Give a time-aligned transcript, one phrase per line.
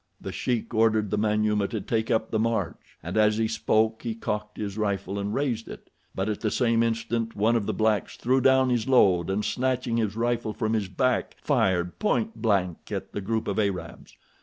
[0.19, 4.15] The sheik ordered the Manyuema to take up the march, and as he spoke he
[4.15, 5.91] cocked his rifle and raised it.
[6.15, 9.97] But at the same instant one of the blacks threw down his load, and, snatching
[9.97, 14.15] his rifle from his back, fired point blank at the group of Arabs.